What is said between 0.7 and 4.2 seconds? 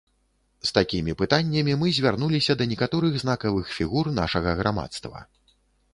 такімі пытаннямі мы звярнуліся да некаторых знакавых фігур